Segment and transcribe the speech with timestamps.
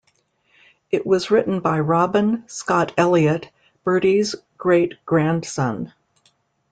[0.89, 3.51] It was written by Robin Scott-Elliot,
[3.83, 5.93] Bertie's great-grandson.